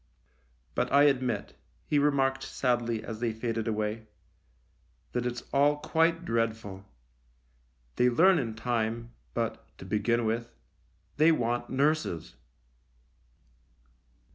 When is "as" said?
3.03-3.19